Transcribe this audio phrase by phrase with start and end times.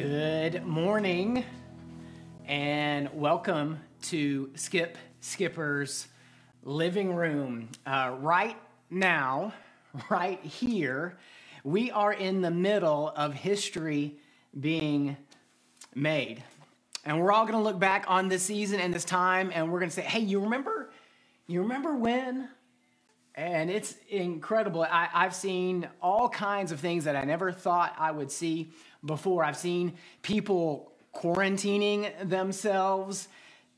[0.00, 1.44] Good morning
[2.46, 6.08] and welcome to Skip Skipper's
[6.62, 7.68] living room.
[7.84, 8.56] Uh, right
[8.88, 9.52] now,
[10.10, 11.18] right here,
[11.64, 14.16] we are in the middle of history
[14.58, 15.18] being
[15.94, 16.42] made.
[17.04, 19.80] And we're all going to look back on this season and this time and we're
[19.80, 20.90] going to say, hey, you remember?
[21.46, 22.48] You remember when?
[23.40, 24.82] And it's incredible.
[24.82, 28.70] I, I've seen all kinds of things that I never thought I would see
[29.02, 29.42] before.
[29.42, 33.28] I've seen people quarantining themselves,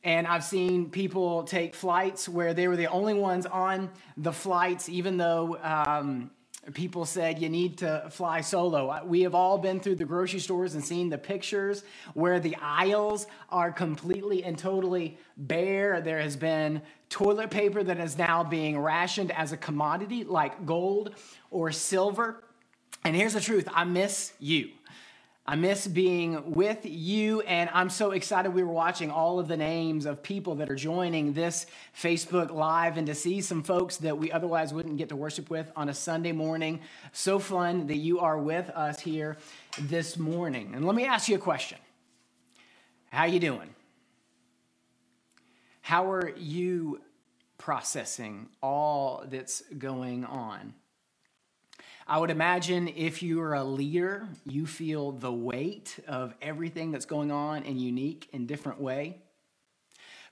[0.02, 4.88] and I've seen people take flights where they were the only ones on the flights,
[4.88, 6.32] even though um,
[6.74, 9.04] people said you need to fly solo.
[9.04, 11.82] We have all been through the grocery stores and seen the pictures
[12.14, 16.00] where the aisles are completely and totally bare.
[16.00, 21.16] There has been toilet paper that is now being rationed as a commodity like gold
[21.50, 22.44] or silver.
[23.04, 24.70] And here's the truth I miss you.
[25.44, 29.56] I miss being with you, and I'm so excited we were watching all of the
[29.56, 31.66] names of people that are joining this
[32.00, 35.72] Facebook Live and to see some folks that we otherwise wouldn't get to worship with
[35.74, 36.78] on a Sunday morning.
[37.10, 39.36] So fun that you are with us here
[39.80, 40.74] this morning.
[40.76, 41.78] And let me ask you a question.
[43.10, 43.74] How you doing?
[45.80, 47.00] How are you
[47.58, 50.74] processing all that's going on?
[52.12, 57.30] I would imagine if you're a leader, you feel the weight of everything that's going
[57.30, 59.22] on in unique and different way.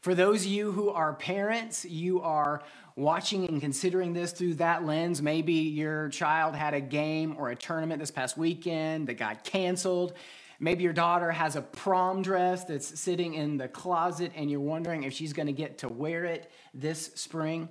[0.03, 2.63] For those of you who are parents, you are
[2.97, 5.23] watching and considering this through that lens.
[5.23, 10.13] Maybe your child had a game or a tournament this past weekend that got canceled.
[10.59, 15.05] Maybe your daughter has a prom dress that's sitting in the closet and you're wondering
[15.05, 17.71] if she's going to get to wear it this spring.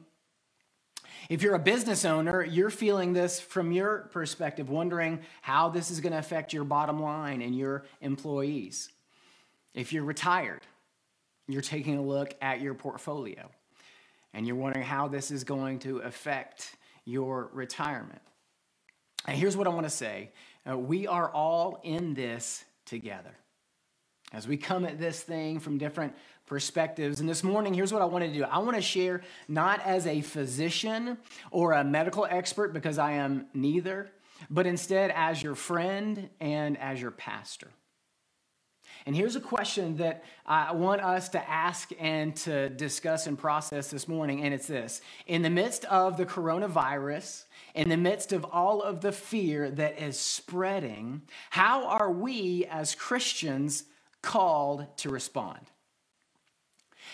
[1.28, 6.00] If you're a business owner, you're feeling this from your perspective, wondering how this is
[6.00, 8.90] going to affect your bottom line and your employees.
[9.74, 10.62] If you're retired,
[11.48, 13.50] you're taking a look at your portfolio
[14.34, 18.22] and you're wondering how this is going to affect your retirement.
[19.28, 20.32] And here's what I want to say
[20.70, 23.36] uh, we are all in this together.
[24.32, 26.14] As we come at this thing from different
[26.50, 27.20] perspectives.
[27.20, 30.06] And this morning, here's what I want to do I want to share not as
[30.06, 31.18] a physician
[31.52, 34.10] or a medical expert, because I am neither,
[34.50, 37.70] but instead as your friend and as your pastor.
[39.06, 43.90] And here's a question that I want us to ask and to discuss and process
[43.90, 47.46] this morning, and it's this In the midst of the coronavirus,
[47.76, 52.96] in the midst of all of the fear that is spreading, how are we as
[52.96, 53.84] Christians
[54.22, 55.66] called to respond?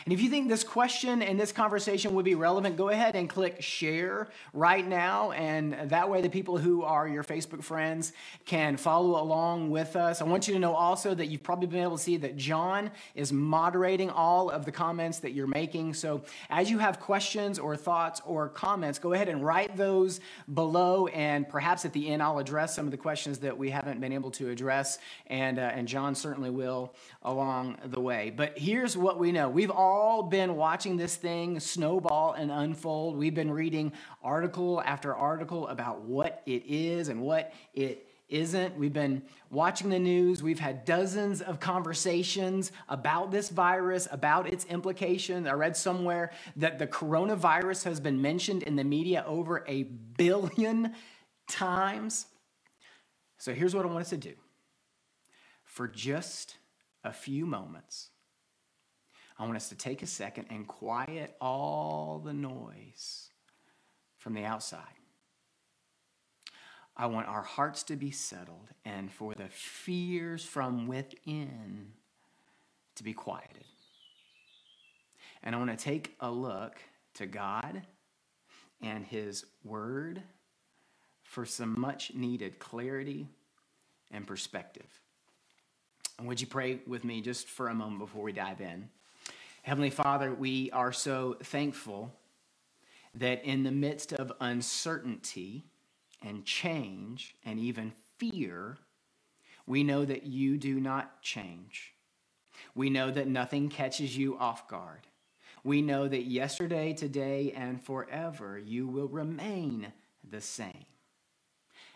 [0.03, 3.29] And if you think this question and this conversation would be relevant, go ahead and
[3.29, 5.31] click share right now.
[5.31, 8.13] And that way, the people who are your Facebook friends
[8.45, 10.21] can follow along with us.
[10.21, 12.91] I want you to know also that you've probably been able to see that John
[13.15, 15.93] is moderating all of the comments that you're making.
[15.93, 20.19] So as you have questions or thoughts or comments, go ahead and write those
[20.53, 21.07] below.
[21.07, 24.13] And perhaps at the end, I'll address some of the questions that we haven't been
[24.13, 24.99] able to address.
[25.27, 28.31] And, uh, and John certainly will along the way.
[28.35, 33.15] But here's what we know we've all all been watching this thing snowball and unfold.
[33.15, 38.75] We've been reading article after article about what it is and what it isn't.
[38.77, 40.41] We've been watching the news.
[40.41, 45.47] We've had dozens of conversations about this virus, about its implications.
[45.47, 50.95] I read somewhere that the coronavirus has been mentioned in the media over a billion
[51.47, 52.25] times.
[53.37, 54.33] So here's what I want us to do
[55.63, 56.55] for just
[57.03, 58.09] a few moments.
[59.37, 63.29] I want us to take a second and quiet all the noise
[64.17, 64.81] from the outside.
[66.97, 71.91] I want our hearts to be settled and for the fears from within
[72.95, 73.65] to be quieted.
[75.43, 76.77] And I want to take a look
[77.15, 77.81] to God
[78.81, 80.21] and His Word
[81.23, 83.27] for some much needed clarity
[84.11, 84.87] and perspective.
[86.17, 88.89] And would you pray with me just for a moment before we dive in?
[89.65, 92.13] Heavenly Father, we are so thankful
[93.15, 95.65] that in the midst of uncertainty
[96.21, 98.77] and change and even fear,
[99.65, 101.95] we know that you do not change.
[102.75, 105.07] We know that nothing catches you off guard.
[105.63, 109.91] We know that yesterday, today, and forever you will remain
[110.29, 110.85] the same.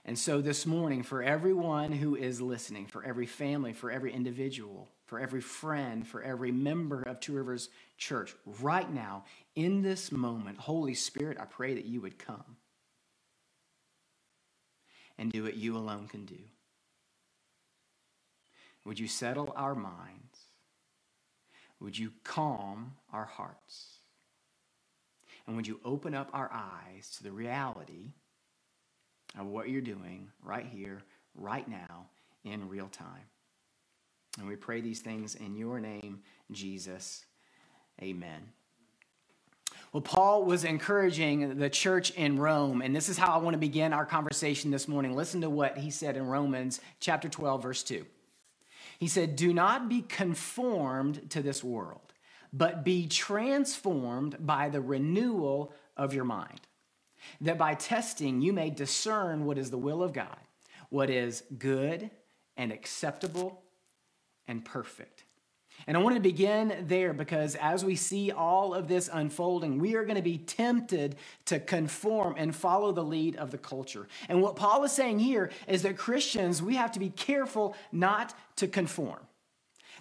[0.06, 4.90] And so this morning, for everyone who is listening, for every family, for every individual,
[5.10, 9.24] for every friend, for every member of Two Rivers Church, right now,
[9.56, 12.58] in this moment, Holy Spirit, I pray that you would come
[15.18, 16.38] and do what you alone can do.
[18.86, 20.38] Would you settle our minds?
[21.80, 23.88] Would you calm our hearts?
[25.48, 28.12] And would you open up our eyes to the reality
[29.40, 31.02] of what you're doing right here,
[31.34, 32.06] right now,
[32.44, 33.26] in real time?
[34.38, 36.22] And we pray these things in your name,
[36.52, 37.26] Jesus.
[38.02, 38.52] Amen.
[39.92, 43.60] Well, Paul was encouraging the church in Rome, and this is how I want to
[43.60, 45.16] begin our conversation this morning.
[45.16, 48.06] Listen to what he said in Romans chapter 12, verse 2.
[49.00, 52.14] He said, Do not be conformed to this world,
[52.54, 56.62] but be transformed by the renewal of your mind,
[57.42, 60.38] that by testing you may discern what is the will of God,
[60.90, 62.12] what is good
[62.58, 63.64] and acceptable
[64.50, 65.24] and perfect.
[65.88, 69.96] And I want to begin there because as we see all of this unfolding, we
[69.96, 71.16] are going to be tempted
[71.46, 74.08] to conform and follow the lead of the culture.
[74.28, 78.34] And what Paul is saying here is that Christians, we have to be careful not
[78.58, 79.20] to conform.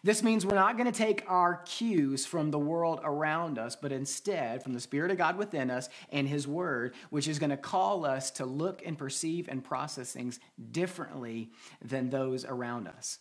[0.03, 3.93] This means we're not going to take our cues from the world around us, but
[3.93, 7.57] instead from the Spirit of God within us and His Word, which is going to
[7.57, 10.39] call us to look and perceive and process things
[10.71, 11.51] differently
[11.85, 13.19] than those around us.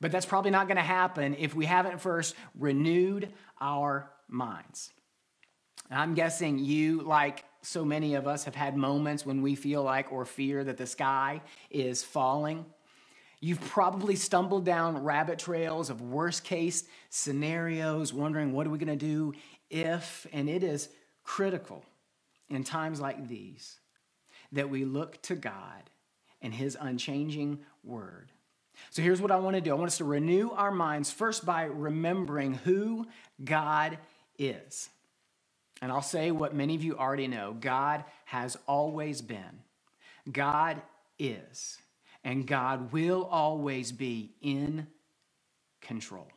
[0.00, 4.92] But that's probably not going to happen if we haven't first renewed our minds.
[5.90, 10.12] I'm guessing you, like so many of us, have had moments when we feel like
[10.12, 12.64] or fear that the sky is falling.
[13.40, 18.98] You've probably stumbled down rabbit trails of worst case scenarios, wondering what are we going
[18.98, 19.34] to do
[19.68, 20.88] if, and it is
[21.24, 21.84] critical
[22.48, 23.78] in times like these
[24.52, 25.90] that we look to God
[26.40, 28.32] and His unchanging word
[28.88, 31.44] so here's what I want to do I want us to renew our minds first
[31.44, 33.06] by remembering who
[33.44, 33.98] God
[34.38, 34.88] is.
[35.82, 39.62] And I'll say what many of you already know God has always been,
[40.30, 40.80] God
[41.18, 41.78] is,
[42.24, 44.86] and God will always be in
[45.80, 46.28] control.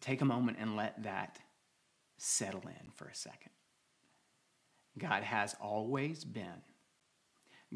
[0.00, 1.38] Take a moment and let that
[2.18, 3.52] settle in for a second.
[4.98, 6.62] God has always been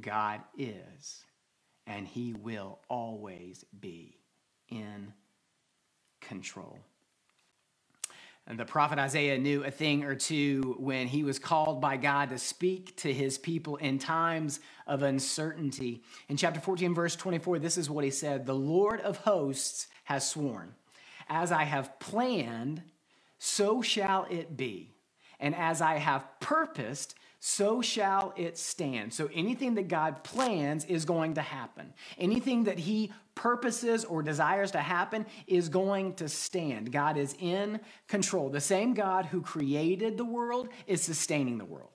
[0.00, 1.24] God is,
[1.86, 4.18] and He will always be
[4.68, 5.12] in
[6.20, 6.78] control.
[8.48, 12.30] And the prophet Isaiah knew a thing or two when he was called by God
[12.30, 16.02] to speak to his people in times of uncertainty.
[16.28, 20.28] In chapter 14, verse 24, this is what he said The Lord of hosts has
[20.28, 20.74] sworn,
[21.28, 22.82] As I have planned,
[23.38, 24.92] so shall it be.
[25.40, 29.12] And as I have purposed, so shall it stand.
[29.12, 31.92] So anything that God plans is going to happen.
[32.18, 36.90] Anything that He purposes or desires to happen is going to stand.
[36.92, 38.48] God is in control.
[38.48, 41.90] The same God who created the world is sustaining the world.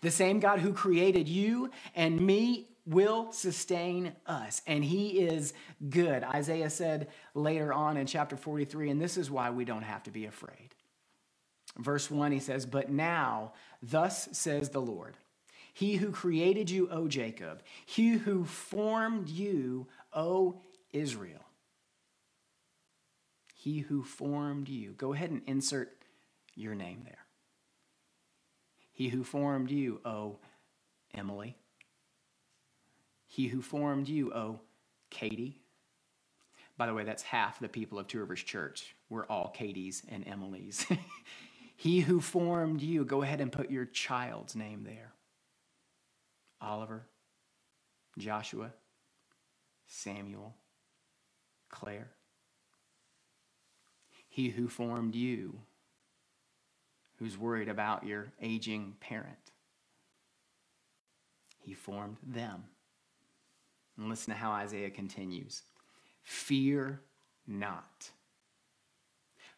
[0.00, 5.52] The same God who created you and me will sustain us, and He is
[5.90, 6.24] good.
[6.24, 10.10] Isaiah said later on in chapter 43, and this is why we don't have to
[10.10, 10.74] be afraid.
[11.76, 13.52] Verse 1, he says, But now,
[13.82, 15.16] thus says the Lord,
[15.72, 20.60] He who created you, O Jacob, He who formed you, O
[20.92, 21.44] Israel.
[23.54, 24.92] He who formed you.
[24.92, 25.92] Go ahead and insert
[26.54, 27.26] your name there.
[28.92, 30.38] He who formed you, O
[31.14, 31.56] Emily.
[33.26, 34.60] He who formed you, O
[35.10, 35.60] Katie.
[36.76, 38.94] By the way, that's half the people of Two Rivers Church.
[39.10, 40.86] We're all Katies and Emilys.
[41.78, 45.12] He who formed you, go ahead and put your child's name there
[46.60, 47.06] Oliver,
[48.18, 48.72] Joshua,
[49.86, 50.56] Samuel,
[51.70, 52.10] Claire.
[54.28, 55.60] He who formed you,
[57.20, 59.52] who's worried about your aging parent,
[61.60, 62.64] he formed them.
[63.96, 65.62] And listen to how Isaiah continues
[66.24, 67.02] Fear
[67.46, 68.10] not,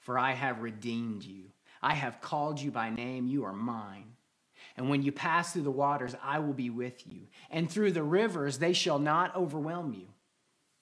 [0.01, 1.45] for I have redeemed you.
[1.83, 4.13] I have called you by name, you are mine.
[4.77, 7.23] And when you pass through the waters, I will be with you.
[7.51, 10.09] And through the rivers, they shall not overwhelm you.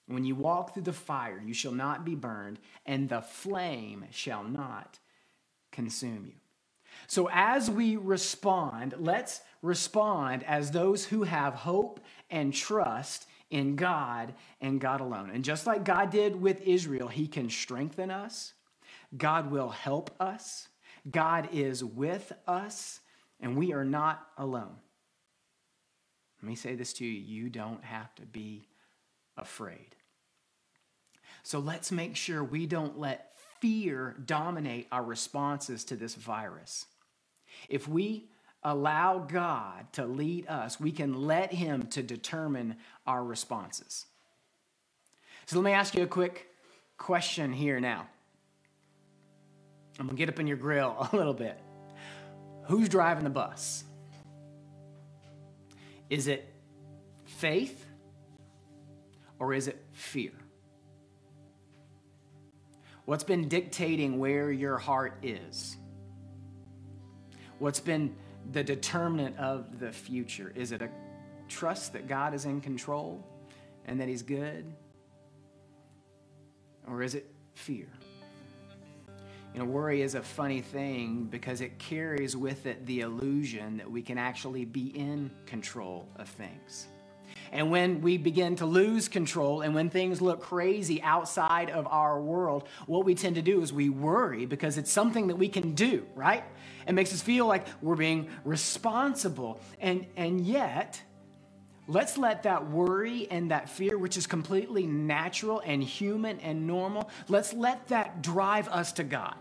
[0.07, 4.43] When you walk through the fire, you shall not be burned, and the flame shall
[4.43, 4.99] not
[5.71, 6.33] consume you.
[7.07, 14.33] So, as we respond, let's respond as those who have hope and trust in God
[14.61, 15.29] and God alone.
[15.31, 18.53] And just like God did with Israel, He can strengthen us,
[19.15, 20.67] God will help us,
[21.09, 22.99] God is with us,
[23.39, 24.75] and we are not alone.
[26.41, 28.67] Let me say this to you you don't have to be
[29.37, 29.95] afraid.
[31.43, 36.85] So let's make sure we don't let fear dominate our responses to this virus.
[37.67, 38.29] If we
[38.63, 42.77] allow God to lead us, we can let Him to determine
[43.07, 44.05] our responses.
[45.45, 46.47] So let me ask you a quick
[46.97, 48.07] question here now.
[49.99, 51.59] I'm gonna get up in your grill a little bit.
[52.63, 53.83] Who's driving the bus?
[56.09, 56.51] Is it
[57.25, 57.85] faith
[59.37, 60.31] or is it fear?
[63.05, 65.77] What's been dictating where your heart is?
[67.57, 68.15] What's been
[68.51, 70.53] the determinant of the future?
[70.55, 70.89] Is it a
[71.47, 73.25] trust that God is in control
[73.85, 74.65] and that He's good?
[76.87, 77.87] Or is it fear?
[79.53, 83.89] You know, worry is a funny thing because it carries with it the illusion that
[83.89, 86.87] we can actually be in control of things.
[87.51, 92.21] And when we begin to lose control and when things look crazy outside of our
[92.21, 95.73] world, what we tend to do is we worry because it's something that we can
[95.73, 96.43] do, right?
[96.87, 99.59] It makes us feel like we're being responsible.
[99.79, 101.01] And, and yet,
[101.89, 107.09] let's let that worry and that fear, which is completely natural and human and normal,
[107.27, 109.35] let's let that drive us to God.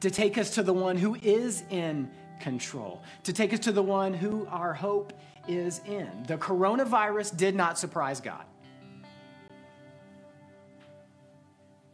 [0.00, 3.82] To take us to the one who is in control, to take us to the
[3.82, 5.12] one who our hope
[5.48, 6.10] is in.
[6.26, 8.44] The coronavirus did not surprise God.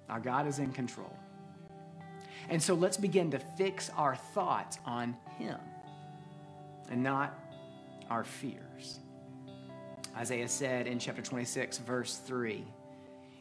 [0.09, 1.15] Our God is in control.
[2.49, 5.59] And so let's begin to fix our thoughts on Him
[6.91, 7.39] and not
[8.11, 8.68] our fears.
[10.17, 12.65] Isaiah said in chapter 26, verse 3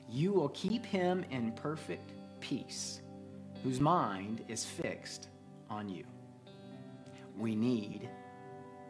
[0.10, 3.02] You will keep him in perfect peace,
[3.64, 5.28] whose mind is fixed
[5.70, 6.06] on you.
[7.38, 8.10] We need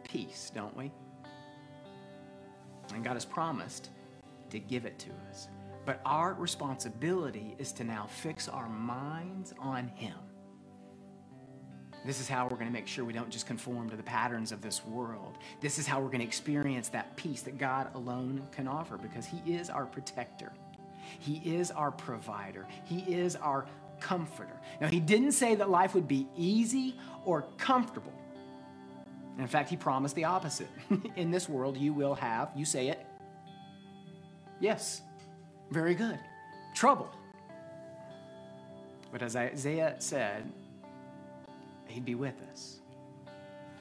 [0.04, 0.90] peace, don't we?
[2.94, 3.90] And God has promised
[4.50, 5.48] to give it to us.
[5.84, 10.14] But our responsibility is to now fix our minds on Him.
[12.04, 14.52] This is how we're going to make sure we don't just conform to the patterns
[14.52, 15.36] of this world.
[15.60, 19.26] This is how we're going to experience that peace that God alone can offer because
[19.26, 20.52] He is our protector.
[21.18, 22.66] He is our provider.
[22.84, 23.66] He is our
[24.00, 24.56] comforter.
[24.80, 28.12] Now, He didn't say that life would be easy or comfortable.
[29.38, 30.68] In fact, He promised the opposite.
[31.16, 33.04] In this world, you will have, you say it,
[34.60, 35.02] yes,
[35.70, 36.18] very good,
[36.74, 37.10] trouble.
[39.10, 40.50] But as Isaiah said,
[41.90, 42.80] He'd be with us.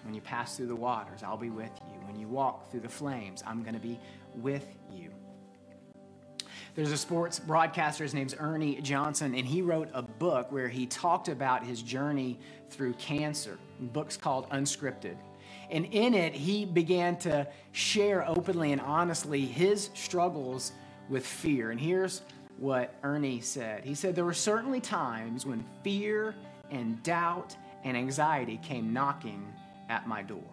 [0.04, 2.00] When you pass through the waters, I'll be with you.
[2.06, 4.00] When you walk through the flames, I'm going to be
[4.36, 5.12] with you.
[6.76, 10.86] There's a sports broadcaster, his name's Ernie Johnson, and he wrote a book where he
[10.86, 13.58] talked about his journey through cancer.
[13.80, 15.18] The book's called Unscripted.
[15.72, 20.72] And in it, he began to share openly and honestly his struggles
[21.10, 21.72] with fear.
[21.72, 22.22] And here's
[22.58, 26.36] what Ernie said He said, There were certainly times when fear
[26.70, 27.56] and doubt
[27.88, 29.54] and anxiety came knocking
[29.90, 30.44] at my door.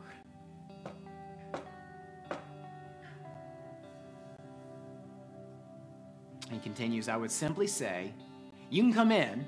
[6.51, 8.13] He continues, I would simply say,
[8.71, 9.47] You can come in,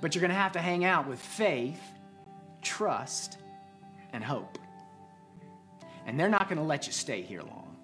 [0.00, 1.80] but you're going to have to hang out with faith,
[2.62, 3.38] trust,
[4.12, 4.58] and hope.
[6.06, 7.76] And they're not going to let you stay here long.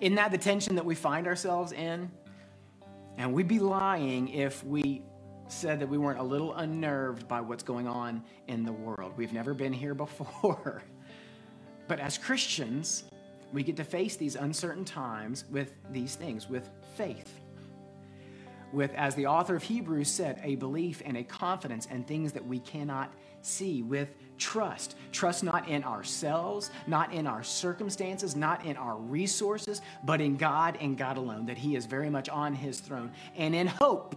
[0.00, 2.10] Isn't that the tension that we find ourselves in?
[3.18, 5.02] And we'd be lying if we
[5.52, 9.12] said that we weren't a little unnerved by what's going on in the world.
[9.16, 10.82] We've never been here before.
[11.88, 13.04] but as Christians,
[13.52, 17.40] we get to face these uncertain times with these things, with faith.
[18.72, 22.46] With, as the author of Hebrews said, a belief and a confidence in things that
[22.46, 24.96] we cannot see, with trust.
[25.10, 30.78] Trust not in ourselves, not in our circumstances, not in our resources, but in God
[30.80, 33.10] and God alone, that He is very much on His throne.
[33.36, 34.14] And in hope,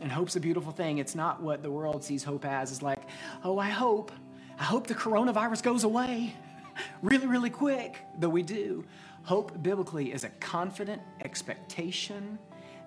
[0.00, 0.98] and hope's a beautiful thing.
[0.98, 2.72] It's not what the world sees hope as.
[2.72, 3.02] It's like,
[3.44, 4.12] oh, I hope.
[4.58, 6.34] I hope the coronavirus goes away
[7.02, 8.84] really, really quick, though we do.
[9.24, 12.38] Hope biblically is a confident expectation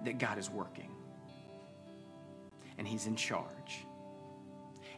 [0.03, 0.91] that God is working
[2.77, 3.85] and He's in charge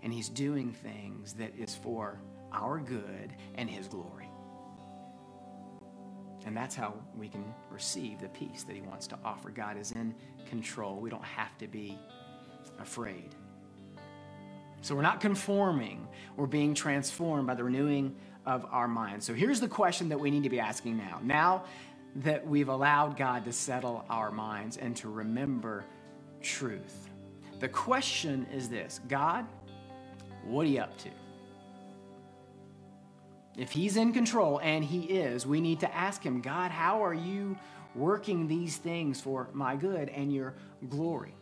[0.03, 2.19] and He's doing things that is for
[2.51, 4.26] our good and His glory.
[6.47, 9.49] And that's how we can receive the peace that He wants to offer.
[9.49, 10.15] God is in
[10.49, 10.95] control.
[10.95, 11.99] We don't have to be
[12.79, 13.35] afraid.
[14.81, 19.25] So we're not conforming, we're being transformed by the renewing of our minds.
[19.25, 21.19] So here's the question that we need to be asking now.
[21.21, 21.65] Now
[22.17, 25.83] that we've allowed God to settle our minds and to remember
[26.41, 27.09] truth,
[27.59, 29.45] the question is this God,
[30.45, 31.09] what are you up to?
[33.57, 37.13] If he's in control, and he is, we need to ask him, God, how are
[37.13, 37.57] you
[37.95, 40.53] working these things for my good and your
[40.89, 41.33] glory?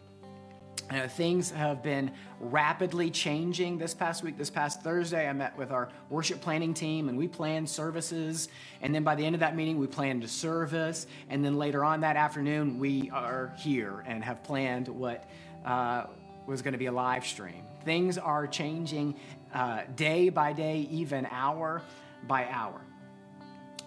[1.09, 4.37] Things have been rapidly changing this past week.
[4.37, 8.49] This past Thursday, I met with our worship planning team and we planned services.
[8.81, 11.07] And then by the end of that meeting, we planned a service.
[11.29, 15.27] And then later on that afternoon, we are here and have planned what
[15.65, 16.05] uh,
[16.45, 17.63] was going to be a live stream.
[17.83, 19.15] Things are changing
[19.55, 21.81] uh, day by day, even hour
[22.27, 22.81] by hour.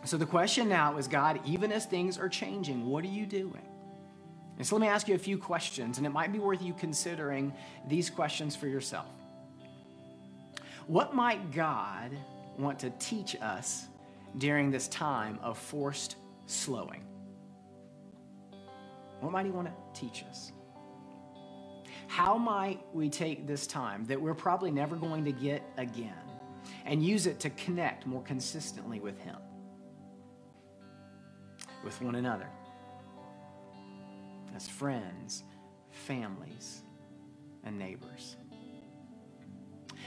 [0.05, 3.67] So the question now is God, even as things are changing, what are you doing?
[4.57, 6.75] And so let me ask you a few questions, and it might be worth you
[6.75, 7.53] considering
[7.87, 9.07] these questions for yourself.
[10.87, 12.17] What might God
[12.59, 13.87] want to teach us
[14.39, 16.17] during this time of forced
[16.47, 17.05] slowing?
[19.21, 20.53] What might He want to teach us?
[22.07, 26.28] How might we take this time that we're probably never going to get again
[26.85, 29.37] and use it to connect more consistently with Him,
[31.85, 32.49] with one another?
[34.59, 35.45] as friends,
[35.91, 36.83] families,
[37.63, 38.37] and neighbors.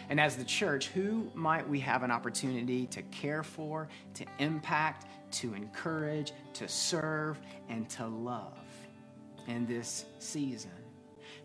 [0.09, 5.05] And as the church, who might we have an opportunity to care for, to impact,
[5.35, 7.39] to encourage, to serve,
[7.69, 8.59] and to love
[9.47, 10.71] in this season?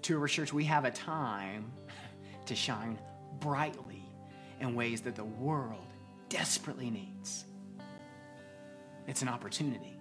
[0.02, 1.70] Two River Church, we have a time
[2.46, 2.98] to shine
[3.38, 4.05] brightly
[4.60, 5.86] in ways that the world
[6.28, 7.44] desperately needs.
[9.06, 9.96] It's an opportunity.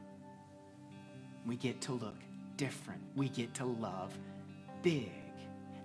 [1.45, 2.17] We get to look
[2.57, 3.01] different.
[3.15, 4.17] We get to love
[4.81, 5.11] big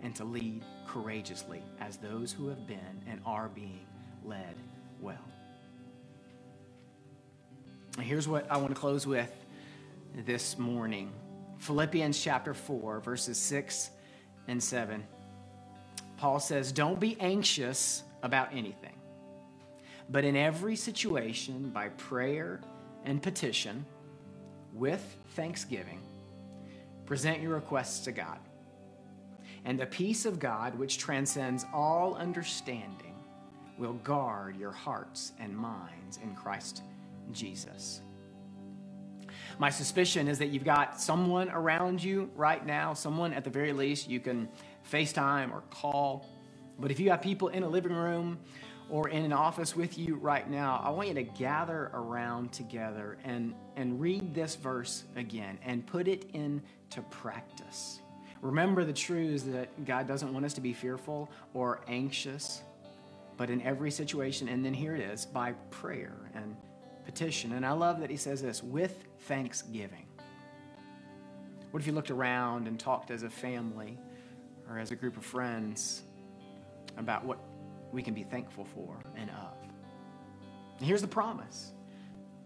[0.03, 3.87] and to lead courageously as those who have been and are being
[4.25, 4.55] led
[5.01, 5.19] well.
[7.97, 9.33] And here's what I want to close with
[10.25, 11.13] this morning
[11.59, 13.91] Philippians chapter 4, verses 6
[14.49, 15.05] and 7.
[16.17, 18.99] Paul says, Don't be anxious about anything,
[20.09, 22.61] but in every situation, by prayer
[23.05, 23.85] and petition,
[24.73, 26.01] with thanksgiving,
[27.11, 28.39] Present your requests to God.
[29.65, 33.17] And the peace of God, which transcends all understanding,
[33.79, 36.85] will guard your hearts and minds in Christ
[37.33, 38.03] Jesus.
[39.59, 43.73] My suspicion is that you've got someone around you right now, someone at the very
[43.73, 44.49] least you can
[44.89, 46.29] FaceTime or call.
[46.81, 48.39] But if you have people in a living room
[48.89, 53.19] or in an office with you right now, I want you to gather around together
[53.23, 58.01] and, and read this verse again and put it into practice.
[58.41, 62.63] Remember the truths that God doesn't want us to be fearful or anxious,
[63.37, 66.57] but in every situation, and then here it is by prayer and
[67.05, 67.53] petition.
[67.53, 70.07] And I love that he says this with thanksgiving.
[71.71, 73.99] What if you looked around and talked as a family
[74.69, 76.03] or as a group of friends
[76.97, 77.39] about what
[77.93, 79.55] we can be thankful for and of.
[80.79, 81.73] And here's the promise.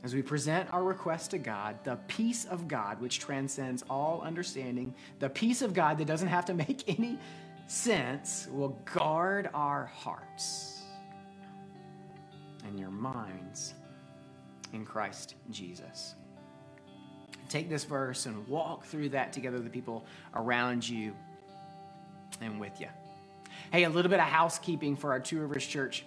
[0.02, 4.94] As we present our request to God, the peace of God, which transcends all understanding,
[5.18, 7.18] the peace of God that doesn't have to make any
[7.66, 10.82] sense, will guard our hearts
[12.66, 13.74] and your minds
[14.74, 16.14] in Christ Jesus.
[17.48, 20.04] Take this verse and walk through that together with the people
[20.34, 21.14] around you
[22.40, 22.88] and with you.
[23.74, 26.04] Hey, a little bit of housekeeping for our Two Rivers Church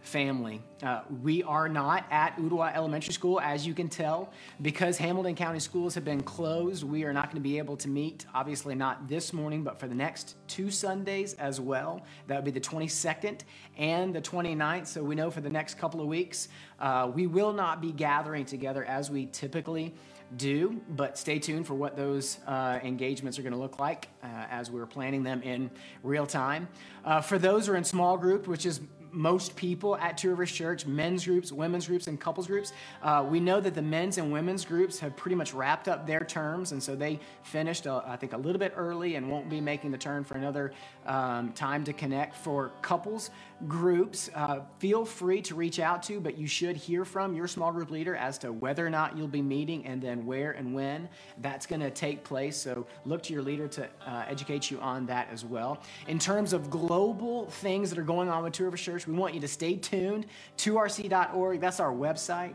[0.00, 0.60] family.
[0.82, 4.32] Uh, we are not at Ooltewah Elementary School, as you can tell.
[4.60, 7.88] Because Hamilton County schools have been closed, we are not going to be able to
[7.88, 12.02] meet, obviously not this morning, but for the next two Sundays as well.
[12.26, 13.42] That would be the 22nd
[13.78, 14.88] and the 29th.
[14.88, 16.48] So we know for the next couple of weeks,
[16.80, 19.94] uh, we will not be gathering together as we typically
[20.36, 24.26] do, but stay tuned for what those uh, engagements are going to look like uh,
[24.50, 25.70] as we're planning them in
[26.02, 26.68] real time.
[27.04, 28.80] Uh, for those who are in small group, which is
[29.14, 32.72] most people at Two Rivers Church, men's groups, women's groups, and couples groups.
[33.02, 36.20] Uh, we know that the men's and women's groups have pretty much wrapped up their
[36.20, 39.60] terms, and so they finished, uh, I think, a little bit early and won't be
[39.60, 40.72] making the turn for another
[41.06, 42.36] um, time to connect.
[42.36, 43.30] For couples
[43.68, 47.72] groups, uh, feel free to reach out to, but you should hear from your small
[47.72, 51.08] group leader as to whether or not you'll be meeting and then where and when
[51.38, 52.56] that's going to take place.
[52.56, 55.80] So look to your leader to uh, educate you on that as well.
[56.08, 59.34] In terms of global things that are going on with Two Rivers Church, we want
[59.34, 60.26] you to stay tuned.
[60.58, 62.54] 2rc.org, that's our website.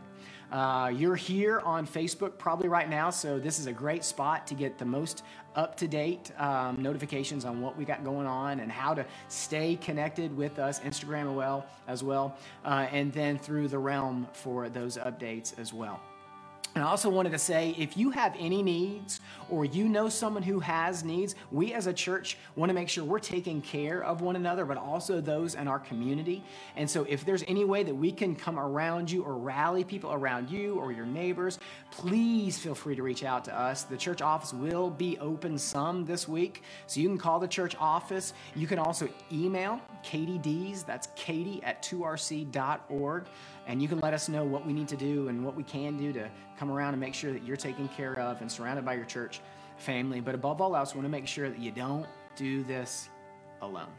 [0.50, 4.54] Uh, you're here on Facebook probably right now, so this is a great spot to
[4.54, 5.22] get the most
[5.54, 9.76] up to date um, notifications on what we got going on and how to stay
[9.76, 14.68] connected with us, Instagram as well, as well, uh, and then through the realm for
[14.68, 16.00] those updates as well.
[16.74, 20.44] And I also wanted to say if you have any needs or you know someone
[20.44, 24.20] who has needs, we as a church want to make sure we're taking care of
[24.20, 26.44] one another, but also those in our community.
[26.76, 30.12] And so if there's any way that we can come around you or rally people
[30.12, 31.58] around you or your neighbors,
[31.90, 33.82] please feel free to reach out to us.
[33.82, 36.62] The church office will be open some this week.
[36.86, 38.32] So you can call the church office.
[38.54, 43.24] You can also email Katie Dees, that's Katie at 2rc.org.
[43.66, 45.96] And you can let us know what we need to do and what we can
[45.96, 48.94] do to come around and make sure that you're taken care of and surrounded by
[48.94, 49.40] your church
[49.76, 50.20] family.
[50.20, 53.08] But above all else, we want to make sure that you don't do this
[53.62, 53.92] alone.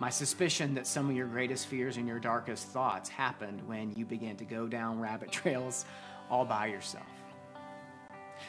[0.00, 4.04] My suspicion that some of your greatest fears and your darkest thoughts happened when you
[4.04, 5.84] began to go down rabbit trails
[6.30, 7.06] all by yourself.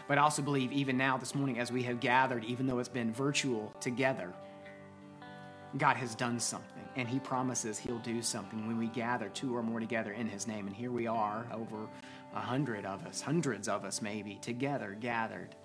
[0.08, 2.90] But I also believe, even now, this morning, as we have gathered, even though it's
[2.90, 4.34] been virtual together,
[5.78, 9.62] God has done something, and He promises He'll do something when we gather two or
[9.62, 10.68] more together in His name.
[10.68, 11.88] And here we are, over
[12.36, 15.56] a hundred of us, hundreds of us maybe, together, gathered.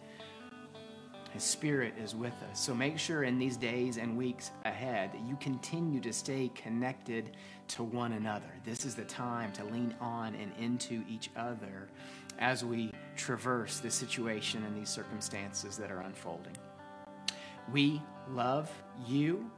[1.32, 2.60] His Spirit is with us.
[2.60, 7.36] So make sure in these days and weeks ahead that you continue to stay connected
[7.68, 8.46] to one another.
[8.64, 11.88] This is the time to lean on and into each other
[12.38, 16.56] as we traverse the situation and these circumstances that are unfolding.
[17.72, 18.70] We love
[19.04, 19.50] you.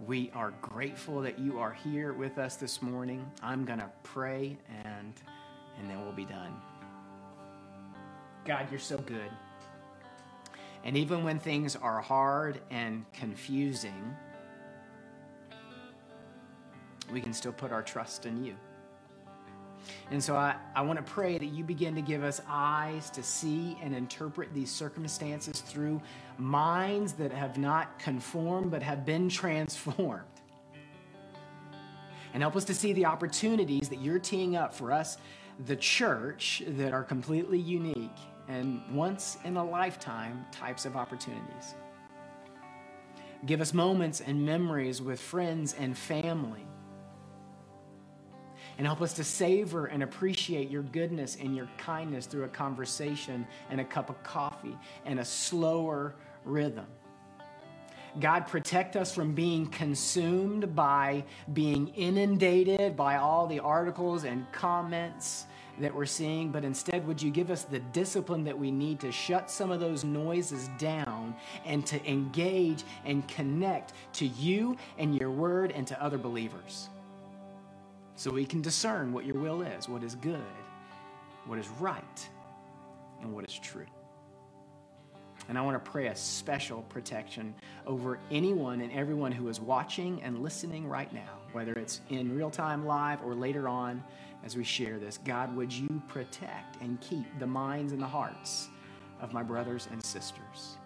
[0.00, 3.30] We are grateful that you are here with us this morning.
[3.42, 5.14] I'm going to pray and
[5.78, 6.54] and then we'll be done.
[8.44, 9.30] God, you're so good.
[10.84, 14.14] And even when things are hard and confusing,
[17.12, 18.54] we can still put our trust in you.
[20.10, 23.22] And so I, I want to pray that you begin to give us eyes to
[23.22, 26.00] see and interpret these circumstances through
[26.38, 30.22] minds that have not conformed but have been transformed.
[32.32, 35.18] And help us to see the opportunities that you're teeing up for us,
[35.66, 38.18] the church, that are completely unique
[38.48, 41.74] and once in a lifetime types of opportunities.
[43.46, 46.66] Give us moments and memories with friends and family
[48.78, 53.46] and help us to savor and appreciate your goodness and your kindness through a conversation
[53.70, 56.86] and a cup of coffee and a slower rhythm.
[58.20, 65.46] God, protect us from being consumed by being inundated by all the articles and comments
[65.80, 69.10] that we're seeing, but instead, would you give us the discipline that we need to
[69.10, 71.34] shut some of those noises down
[71.64, 76.88] and to engage and connect to you and your word and to other believers?
[78.16, 80.40] So we can discern what your will is, what is good,
[81.46, 82.28] what is right,
[83.20, 83.86] and what is true.
[85.48, 87.54] And I want to pray a special protection
[87.86, 92.50] over anyone and everyone who is watching and listening right now, whether it's in real
[92.50, 94.02] time live or later on
[94.44, 95.18] as we share this.
[95.18, 98.68] God, would you protect and keep the minds and the hearts
[99.20, 100.78] of my brothers and sisters?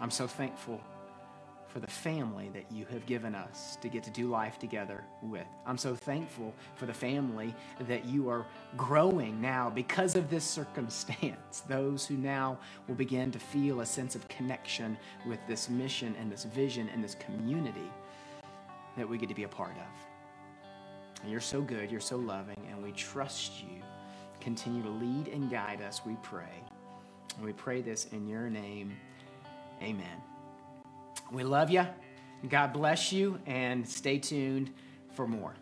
[0.00, 0.80] I'm so thankful
[1.74, 5.46] for the family that you have given us to get to do life together with.
[5.66, 7.52] I'm so thankful for the family
[7.88, 11.64] that you are growing now because of this circumstance.
[11.68, 16.30] Those who now will begin to feel a sense of connection with this mission and
[16.30, 17.90] this vision and this community
[18.96, 20.72] that we get to be a part of.
[21.22, 23.82] And you're so good, you're so loving, and we trust you.
[24.40, 26.62] Continue to lead and guide us, we pray.
[27.36, 28.94] And we pray this in your name.
[29.82, 30.33] Amen.
[31.32, 31.86] We love you.
[32.48, 34.70] God bless you, and stay tuned
[35.14, 35.54] for more.